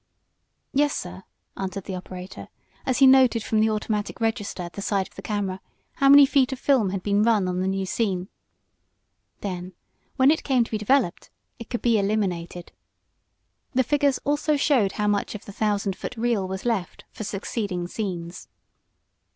[0.73, 1.25] "Yes, sir,"
[1.55, 2.47] answered the operator,
[2.87, 5.61] as he noted from the automatic register at the side of the camera
[5.97, 8.27] how many feet of film had been run on the new scene.
[9.41, 9.73] Then,
[10.15, 11.29] when it came to be developed,
[11.59, 12.71] it could be eliminated.
[13.75, 17.87] The figures also showed how much of the thousand foot reel was left for succeeding
[17.87, 18.47] scenes.